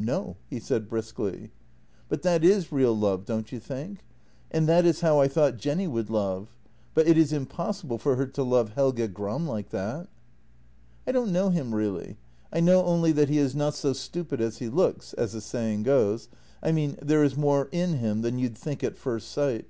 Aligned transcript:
No," 0.00 0.36
he 0.50 0.58
said 0.58 0.88
briskly." 0.88 1.52
But 2.08 2.22
that 2.22 2.42
is 2.42 2.72
real 2.72 2.92
love, 2.96 3.24
don't 3.24 3.52
you 3.52 3.60
think? 3.60 4.00
And 4.50 4.66
that 4.68 4.84
is 4.84 5.02
how 5.02 5.20
I 5.20 5.28
thought 5.28 5.56
Jenny 5.56 5.86
would 5.86 6.10
love, 6.10 6.48
but 6.94 7.06
it 7.06 7.16
is 7.16 7.32
impossible 7.32 7.96
for 7.96 8.16
her 8.16 8.26
to 8.26 8.42
love 8.42 8.70
Helge 8.70 9.14
Gram 9.14 9.46
like 9.46 9.68
that."" 9.70 10.08
I 11.06 11.12
don't 11.12 11.30
know 11.32 11.50
him 11.50 11.72
really. 11.72 12.16
I 12.52 12.58
know 12.58 12.82
only 12.84 13.12
that 13.12 13.28
he 13.28 13.38
is 13.38 13.54
not 13.54 13.74
so 13.74 13.92
stupid 13.92 14.40
as 14.40 14.58
he 14.58 14.68
looks— 14.68 15.12
as 15.14 15.30
the 15.30 15.40
saying 15.40 15.84
goes— 15.84 16.28
I 16.60 16.72
mean, 16.72 16.98
there 17.00 17.22
is 17.22 17.36
more 17.36 17.68
in 17.70 17.98
him 17.98 18.22
than 18.22 18.36
you'd 18.36 18.58
think 18.58 18.82
at 18.82 18.96
first 18.96 19.30
sight. 19.30 19.68